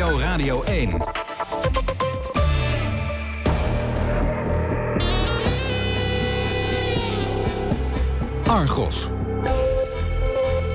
[0.00, 0.90] Radio 1.
[8.46, 9.08] Argos.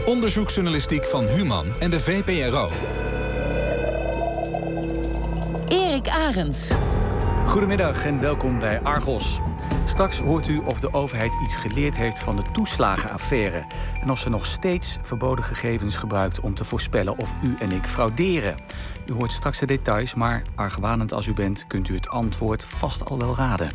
[0.05, 2.69] Onderzoeksjournalistiek van Human en de VPRO.
[5.67, 6.71] Erik Arends.
[7.57, 9.39] Goedemiddag en welkom bij Argos.
[9.85, 13.65] Straks hoort u of de overheid iets geleerd heeft van de toeslagenaffaire.
[14.01, 17.85] En of ze nog steeds verboden gegevens gebruikt om te voorspellen of u en ik
[17.85, 18.55] frauderen.
[19.05, 23.05] U hoort straks de details, maar argwanend als u bent, kunt u het antwoord vast
[23.05, 23.71] al wel raden.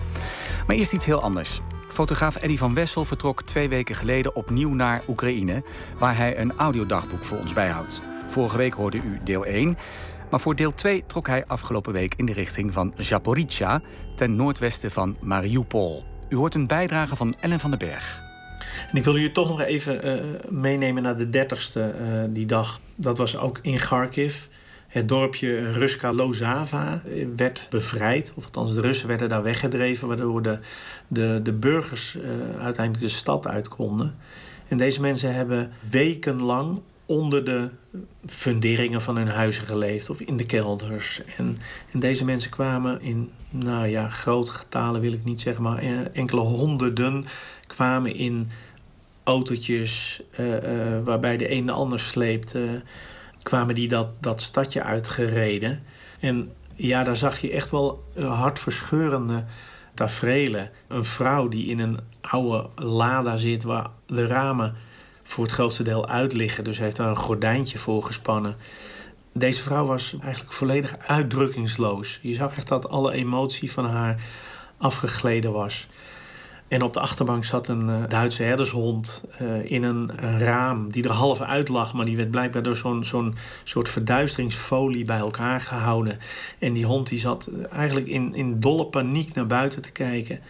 [0.67, 1.61] Maar eerst iets heel anders.
[1.89, 5.65] Fotograaf Eddy van Wessel vertrok twee weken geleden opnieuw naar Oekraïne,
[5.99, 8.03] waar hij een audiodagboek voor ons bijhoudt.
[8.27, 9.77] Vorige week hoorde u deel 1.
[10.33, 13.83] Maar voor deel 2 trok hij afgelopen week in de richting van Zaporizhia,
[14.17, 16.05] ten noordwesten van Mariupol.
[16.29, 18.23] U hoort een bijdrage van Ellen van den Berg.
[18.91, 22.81] En ik wil jullie toch nog even uh, meenemen naar de 30ste uh, die dag.
[22.97, 24.37] Dat was ook in Kharkiv.
[24.89, 27.03] Het dorpje Ruska Lozava
[27.37, 28.33] werd bevrijd.
[28.37, 30.59] Of althans, de Russen werden daar weggedreven, waardoor de,
[31.09, 32.19] de, de burgers
[32.61, 34.15] uiteindelijk de stad uit konden.
[34.69, 36.81] En deze mensen hebben wekenlang
[37.13, 37.69] onder de
[38.27, 41.21] funderingen van hun huizen geleefd of in de kelders.
[41.37, 41.59] En,
[41.91, 46.41] en deze mensen kwamen in, nou ja, grote getalen wil ik niet zeggen, maar enkele
[46.41, 47.25] honderden
[47.67, 48.51] kwamen in
[49.25, 50.59] autootjes uh, uh,
[51.05, 52.83] waarbij de een de ander sleepte,
[53.43, 55.83] kwamen die dat, dat stadje uitgereden.
[56.21, 59.45] En ja, daar zag je echt wel hartverscheurende
[59.95, 60.71] tafereelen.
[60.89, 64.75] Een vrouw die in een oude lada zit waar de ramen
[65.33, 66.65] voor het grootste deel uit liggen.
[66.65, 68.57] Dus hij heeft daar een gordijntje voor gespannen.
[69.33, 72.19] Deze vrouw was eigenlijk volledig uitdrukkingsloos.
[72.23, 74.23] Je zag echt dat alle emotie van haar
[74.77, 75.87] afgegleden was.
[76.69, 81.11] En op de achterbank zat een uh, Duitse herdershond uh, in een, raam die er
[81.11, 83.35] half uit lag, maar die werd blijkbaar door zo'n zo'n
[83.65, 86.19] soort verduisteringsfolie bij elkaar gehouden.
[86.59, 90.41] En die hond die zat eigenlijk in, in dolle paniek naar buiten te kijken.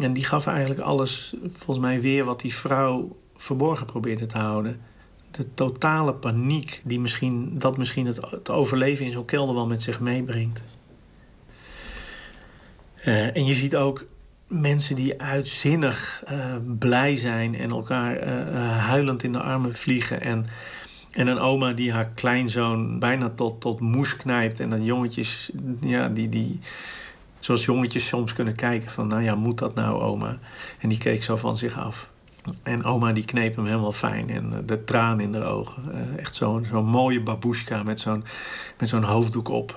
[0.00, 4.80] En die gaf eigenlijk alles, volgens mij, weer wat die vrouw verborgen probeerde te houden.
[5.30, 9.82] De totale paniek die misschien, dat misschien het, het overleven in zo'n kelder wel met
[9.82, 10.64] zich meebrengt.
[13.06, 14.04] Uh, en je ziet ook
[14.46, 20.20] mensen die uitzinnig uh, blij zijn en elkaar uh, huilend in de armen vliegen.
[20.20, 20.46] En,
[21.12, 24.60] en een oma die haar kleinzoon bijna tot, tot moes knijpt.
[24.60, 26.58] En dan jongetjes, ja, die, die,
[27.38, 30.38] zoals jongetjes soms kunnen kijken van, nou ja, moet dat nou oma?
[30.78, 32.10] En die keek zo van zich af.
[32.62, 34.30] En oma die kneep hem helemaal fijn.
[34.30, 35.82] En de traan in de ogen.
[35.88, 38.24] Uh, echt zo'n zo'n mooie babushka met zo'n
[38.80, 39.76] zo'n hoofddoek op.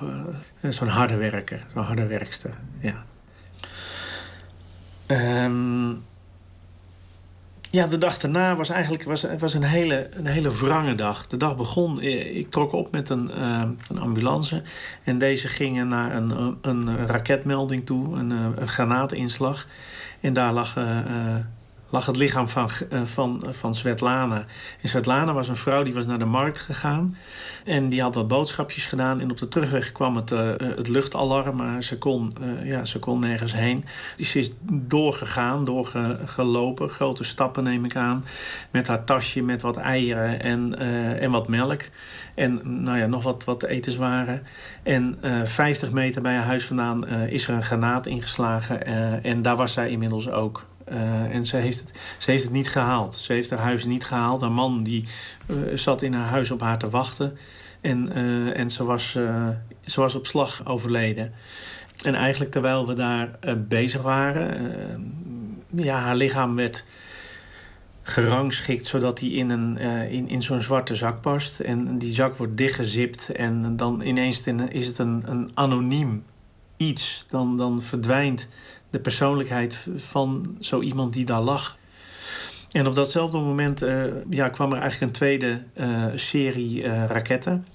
[0.62, 1.66] Uh, zo'n harde werker.
[1.74, 2.54] Zo'n harde werkster.
[2.80, 3.04] Ja.
[5.46, 6.04] Um,
[7.70, 11.28] ja, de dag daarna was eigenlijk was, was een, hele, een hele wrange dag.
[11.28, 13.42] De dag begon, ik trok op met een,
[13.90, 14.64] een ambulance.
[15.04, 19.68] En deze gingen naar een, een raketmelding toe, een, een granaatinslag.
[20.20, 20.78] En daar lag
[21.94, 22.70] lag het lichaam van,
[23.04, 24.46] van, van Svetlana.
[24.84, 27.18] Svetlana was een vrouw die was naar de markt gegaan.
[27.66, 29.22] En die had wat boodschapjes gedaan.
[29.22, 31.56] En op de terugweg kwam het, uh, het luchtalarm.
[31.56, 32.34] Maar ze kon,
[32.64, 33.86] ja, ze kon nergens heen.
[34.18, 36.90] Dus ze is doorgegaan, doorgelopen.
[36.90, 38.26] Grote stappen neem ik aan.
[38.72, 40.80] Met haar tasje met wat eieren en,
[41.20, 41.82] en wat melk.
[42.36, 44.44] En nou ja, nog wat, wat etenswaren.
[44.84, 48.86] En 50 meter bij haar huis vandaan is er een granaat ingeslagen.
[49.24, 50.66] en daar was zij inmiddels ook.
[50.92, 53.16] Uh, en ze heeft, het, ze heeft het niet gehaald.
[53.16, 54.42] Ze heeft haar huis niet gehaald.
[54.42, 55.06] Haar man die,
[55.48, 57.38] uh, zat in haar huis op haar te wachten.
[57.82, 59.12] En, uh, en ze, was,
[59.86, 61.34] ze was op slag overleden.
[62.04, 65.14] En eigenlijk terwijl we daar bezig waren...
[65.76, 66.86] ja, haar lichaam werd
[68.02, 68.86] gerangschikt...
[68.86, 69.78] zodat hij in, een,
[70.10, 71.60] in, in zo'n zwarte zak past.
[71.60, 73.30] En die zak wordt dichtgezipt.
[73.30, 76.24] En dan ineens is het een, een anoniem
[77.30, 78.48] Dan, dan verdwijnt
[78.90, 81.78] de persoonlijkheid van zo iemand die daar lag.
[82.72, 87.66] En op datzelfde moment uh, ja, kwam er eigenlijk een tweede uh, serie uh, raketten.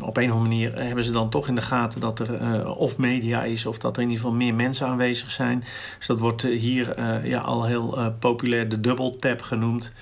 [0.00, 2.96] op een of andere manier hebben ze dan toch in de gaten dat er of
[2.96, 5.64] media is of dat er in ieder geval meer mensen aanwezig zijn.
[5.98, 9.92] Dus dat wordt hier ja, al heel populair de double tap genoemd.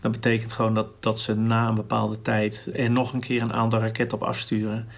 [0.00, 3.52] Dat betekent gewoon dat, dat ze na een bepaalde tijd er nog een keer een
[3.52, 4.88] aantal raketten op afsturen.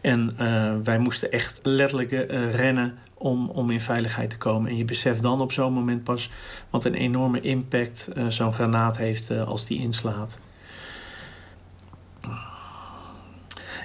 [0.00, 0.36] En
[0.84, 2.10] wij moesten echt letterlijk
[2.52, 4.70] rennen om, om in veiligheid te komen.
[4.70, 6.30] En je beseft dan op zo'n moment pas
[6.70, 10.40] wat een enorme impact uh, zo'n granaat heeft als die inslaat.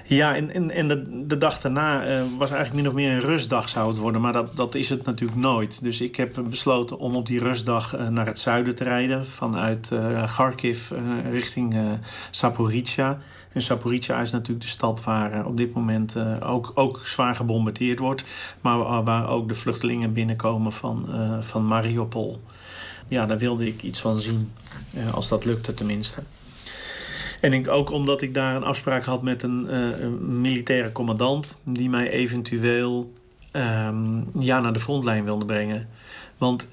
[0.04, 3.20] Ja, en, en, en de, de dag daarna uh, was eigenlijk min of meer een
[3.20, 4.20] rustdag zou het worden.
[4.20, 5.82] Maar dat, dat is het natuurlijk nooit.
[5.82, 9.26] Dus ik heb besloten om op die rustdag uh, naar het zuiden te rijden.
[9.26, 10.90] Vanuit uh, Kharkiv
[11.30, 11.76] richting
[12.30, 13.18] Saporizhia.
[13.52, 18.24] En Saporizhia is natuurlijk de stad waar op dit moment ook, ook zwaar gebombardeerd wordt.
[18.60, 21.08] Maar waar, waar ook de vluchtelingen binnenkomen van,
[21.40, 22.40] van Mariupol.
[23.08, 24.52] Ja, daar wilde ik iets van zien.
[25.12, 26.22] als dat lukte tenminste.
[27.42, 31.62] En ik, ook omdat ik daar een afspraak had met een, uh, een militaire commandant...
[31.64, 33.12] die mij eventueel
[33.52, 35.88] um, ja, naar de frontlijn wilde brengen.
[36.38, 36.68] Want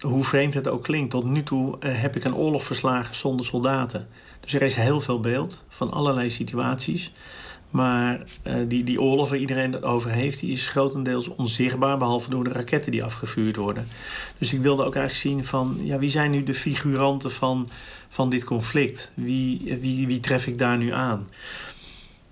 [0.00, 3.46] hoe vreemd het ook klinkt, tot nu toe uh, heb ik een oorlog verslagen zonder
[3.46, 4.08] soldaten.
[4.40, 7.12] Dus er is heel veel beeld van allerlei situaties.
[7.74, 12.30] Maar uh, die, die oorlog waar iedereen het over heeft, die is grotendeels onzichtbaar, behalve
[12.30, 13.86] door de raketten die afgevuurd worden.
[14.38, 17.68] Dus ik wilde ook eigenlijk zien van ja, wie zijn nu de figuranten van,
[18.08, 19.12] van dit conflict?
[19.14, 21.28] Wie, wie, wie tref ik daar nu aan?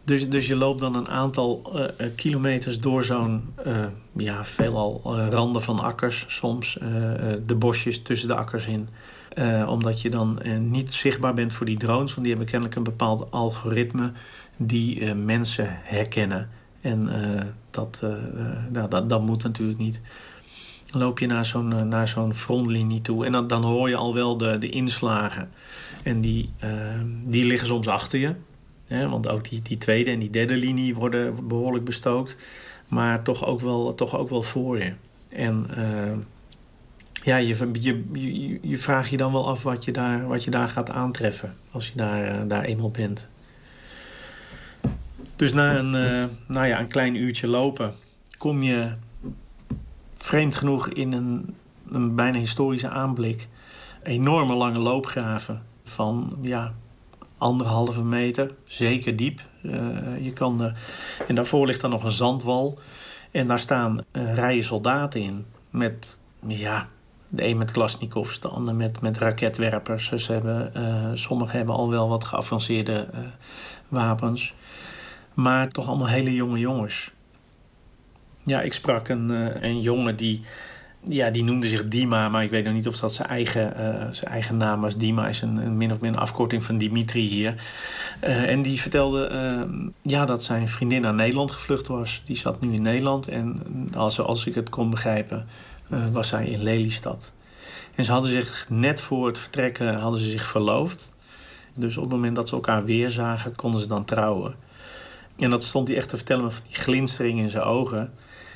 [0.04, 3.54] Dus, dus je loopt dan een aantal uh, kilometers door zo'n,
[4.12, 5.00] ja, veelal
[5.30, 6.78] randen van akkers soms.
[7.46, 8.88] de bosjes tussen de akkers in.
[9.66, 12.10] omdat je dan niet zichtbaar bent voor die drones.
[12.10, 14.12] Want die hebben kennelijk een bepaald algoritme
[14.56, 16.50] die mensen herkennen.
[16.80, 17.10] En
[17.70, 18.04] dat,
[18.70, 20.00] nou, dat, dat moet natuurlijk niet
[20.94, 23.26] loop je naar zo'n naar zo'n frontlinie toe.
[23.26, 25.50] En dan, dan hoor je al wel de, de inslagen.
[26.02, 26.70] En die, uh,
[27.24, 28.34] die liggen soms achter je.
[28.86, 32.36] Hè, want ook die, die tweede en die derde linie worden behoorlijk bestookt.
[32.88, 34.92] Maar toch ook wel, toch ook wel voor je.
[35.28, 36.12] En uh,
[37.22, 40.50] ja, je, je, je, je vraagt je dan wel af wat je daar, wat je
[40.50, 41.54] daar gaat aantreffen.
[41.70, 43.28] Als je daar, daar eenmaal bent.
[45.42, 45.90] Dus na een,
[46.46, 47.94] nou ja, een klein uurtje lopen
[48.38, 48.90] kom je
[50.16, 51.54] vreemd genoeg in een,
[51.90, 53.48] een bijna historische aanblik.
[54.02, 56.74] Enorme lange loopgraven van ja,
[57.38, 59.40] anderhalve meter, zeker diep.
[59.62, 59.74] Uh,
[60.20, 60.76] je kan er,
[61.28, 62.78] en daarvoor ligt dan nog een zandwal.
[63.30, 65.46] En daar staan uh, rijen soldaten in.
[65.70, 66.88] Met, ja,
[67.28, 70.08] de een met Klasnikovs, de ander met, met raketwerpers.
[70.08, 73.08] Dus hebben, uh, sommigen hebben al wel wat geavanceerde
[73.88, 74.54] wapens.
[75.34, 77.10] Maar toch allemaal hele jonge jongens.
[78.44, 79.30] Ja, ik sprak een,
[79.64, 80.42] een jongen die
[81.04, 84.12] ja, die noemde zich Dima, maar ik weet nog niet of dat zijn eigen, uh,
[84.12, 84.96] zijn eigen naam was.
[84.96, 87.54] Dima is een, een, min of meer een afkorting van Dimitri hier.
[88.24, 89.68] Uh, en die vertelde
[90.02, 92.22] ja, dat zijn vriendin naar Nederland gevlucht was.
[92.24, 93.62] Die zat nu in Nederland en
[93.96, 95.46] als, als ik het kon begrijpen,
[96.12, 97.32] was zij in Lelystad.
[97.94, 101.12] En ze hadden zich net voor het vertrekken hadden ze zich verloofd.
[101.74, 104.54] Dus op het moment dat ze elkaar weer zagen, konden ze dan trouwen.
[105.42, 108.12] En dat stond hij echt te vertellen met die glinstering in zijn ogen.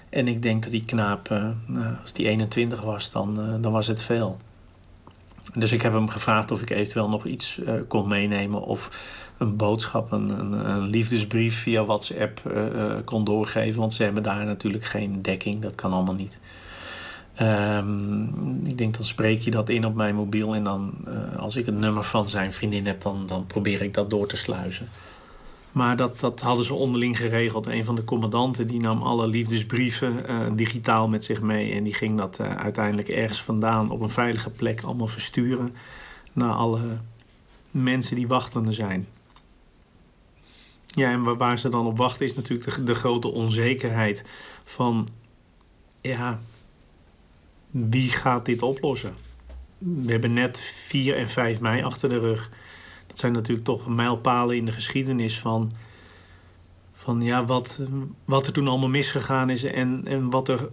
[0.09, 1.49] En ik denk dat die knaap, uh,
[2.03, 4.37] als die 21 was, dan, uh, dan was het veel.
[5.55, 8.63] Dus ik heb hem gevraagd of ik eventueel nog iets uh, kon meenemen.
[8.63, 8.91] Of
[9.39, 12.43] een boodschap, een, een, een liefdesbrief via WhatsApp
[13.05, 13.81] kon doorgeven.
[13.81, 15.63] Want ze hebben daar natuurlijk geen dekking.
[15.63, 16.41] Dat kan allemaal niet.
[17.43, 20.55] Um, ik denk dan spreek je dat in op mijn mobiel.
[20.55, 20.95] En dan
[21.39, 24.37] als ik het nummer van zijn vriendin heb, dan, dan probeer ik dat door te
[24.37, 24.89] sluizen.
[25.73, 27.67] Maar dat, dat hadden ze onderling geregeld.
[27.67, 31.73] Een van de commandanten die nam alle liefdesbrieven uh, digitaal met zich mee.
[31.73, 35.75] En die ging dat uh, uiteindelijk ergens vandaan op een veilige plek allemaal versturen.
[36.33, 36.99] Naar alle
[37.71, 39.07] mensen die wachtende zijn.
[40.87, 44.25] Ja, en waar ze dan op wachten is natuurlijk de, de grote onzekerheid
[44.65, 45.09] van...
[46.01, 46.41] Ja,
[47.71, 49.15] wie gaat dit oplossen?
[49.79, 52.51] We hebben net 4 en 5 mei achter de rug
[53.07, 55.71] dat zijn natuurlijk toch mijlpalen in de geschiedenis van,
[56.93, 57.81] van ja, wat,
[58.25, 60.69] wat er toen allemaal misgegaan is en, en wat, er,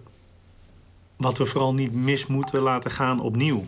[1.15, 3.65] wat we vooral niet mis moeten laten gaan opnieuw.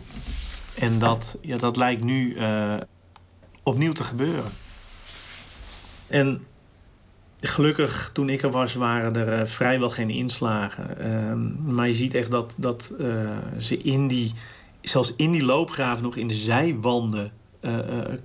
[0.78, 2.74] En dat, ja, dat lijkt nu uh,
[3.62, 4.50] opnieuw te gebeuren.
[6.06, 6.46] En
[7.40, 10.96] gelukkig, toen ik er was, waren er uh, vrijwel geen inslagen.
[11.00, 14.32] Uh, maar je ziet echt dat, dat uh, ze in die,
[14.80, 17.32] zelfs in die loopgraven nog in de zijwanden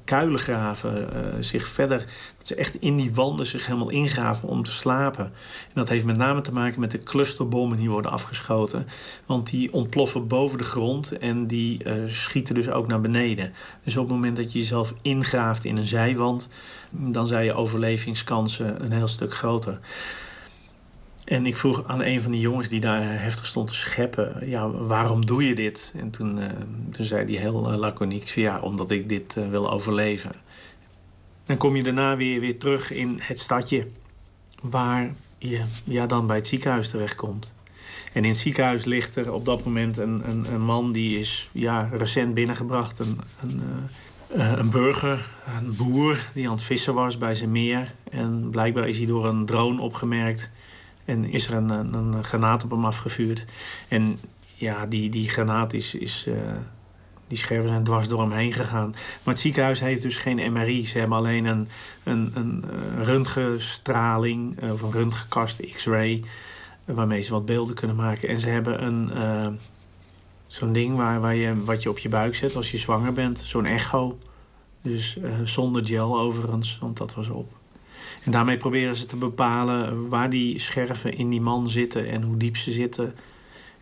[0.03, 1.98] kuilen graven, uh, zich verder,
[2.38, 5.25] dat ze echt in die wanden zich helemaal ingraven om te slapen.
[5.25, 8.88] En dat heeft met name te maken met de clusterbommen die worden afgeschoten.
[9.25, 13.53] Want die ontploffen boven de grond en die schieten dus ook naar beneden.
[13.83, 16.50] Dus op het moment dat je jezelf ingraaft in een zijwand,
[16.89, 19.79] dan zijn je overlevingskansen een heel stuk groter.
[21.31, 24.50] En ik vroeg aan een van die jongens die daar heftig stond te scheppen...
[24.50, 25.93] ja, waarom doe je dit?
[25.97, 26.45] En toen, uh,
[26.91, 28.27] toen zei hij heel uh, laconiek...
[28.27, 30.31] ja, omdat ik dit uh, wil overleven.
[31.45, 33.88] Dan kom je daarna weer, weer terug in het stadje...
[34.61, 37.55] waar je ja, dan bij het ziekenhuis terechtkomt.
[38.13, 40.91] En in het ziekenhuis ligt er op dat moment een, een, een man...
[40.91, 43.00] die is ja, recent binnengebracht.
[43.00, 43.61] Een, een,
[44.27, 47.93] eh, een burger, een boer, die aan het vissen was bij zijn meer.
[48.09, 50.51] En blijkbaar is hij door een drone opgemerkt.
[51.05, 53.46] En is er een, een, granaat op hem afgevuurd.
[53.88, 54.20] En
[54.55, 55.96] ja, die, die granaat is.
[55.96, 56.36] is uh,
[57.27, 58.89] die scherven zijn dwars door hem heen gegaan.
[59.24, 60.86] Maar het ziekenhuis heeft dus geen MRI.
[60.86, 61.67] Ze hebben alleen een,
[62.03, 62.63] een, een
[63.03, 66.24] röntgenstraling of een röntgenkast, X-ray
[66.86, 68.29] waarmee ze wat beelden kunnen maken.
[68.29, 69.48] En ze hebben een, uh,
[70.48, 73.39] zo'n ding waar, waar je, wat je op je buik zet als je zwanger bent.
[73.39, 74.17] Zo'n echo.
[74.81, 77.61] Dus zonder gel overigens, want dat was op.
[78.24, 82.38] En daarmee proberen ze te bepalen waar die scherven in die man zitten en hoe
[82.38, 83.15] diep ze zitten.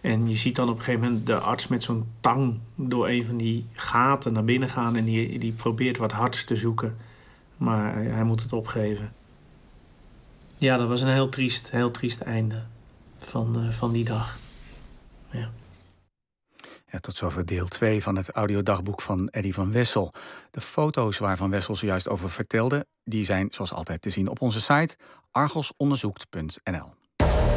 [0.01, 3.25] En je ziet dan op een gegeven moment de arts met zo'n tang door een
[3.25, 4.95] van die gaten naar binnen gaan.
[4.95, 6.97] En die, die probeert wat hards te zoeken.
[7.57, 9.13] Maar hij moet het opgeven.
[10.57, 12.63] Ja, dat was een heel triest, heel triest einde
[13.17, 14.37] van, uh, van die dag.
[15.31, 15.49] Ja.
[16.99, 20.13] Tot zover deel 2 van het audiodagboek van Eddy van Wessel.
[20.51, 24.41] De foto's waar Van Wessel zojuist over vertelde, die zijn zoals altijd te zien op
[24.41, 24.97] onze site
[25.31, 26.98] argosonderzoekt.nl.